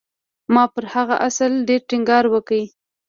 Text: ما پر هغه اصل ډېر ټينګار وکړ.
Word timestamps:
ما 0.53 0.63
پر 0.73 0.83
هغه 0.93 1.15
اصل 1.27 1.51
ډېر 1.67 1.81
ټينګار 1.89 2.23
وکړ. 2.29 2.59